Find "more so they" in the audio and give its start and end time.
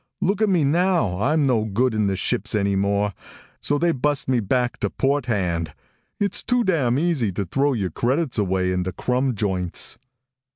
2.75-3.91